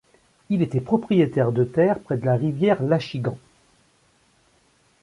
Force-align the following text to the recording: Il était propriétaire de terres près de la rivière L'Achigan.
Il 0.49 0.63
était 0.63 0.81
propriétaire 0.81 1.51
de 1.51 1.63
terres 1.63 1.99
près 1.99 2.17
de 2.17 2.25
la 2.25 2.33
rivière 2.35 2.81
L'Achigan. 2.81 3.37